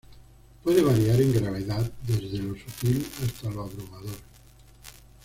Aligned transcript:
Puede 0.63 0.81
variar 0.81 1.21
en 1.21 1.31
gravedad 1.31 1.91
desde 2.07 2.39
lo 2.39 2.55
sutil 2.55 3.05
hasta 3.23 3.51
lo 3.51 3.65
abrumador. 3.65 4.15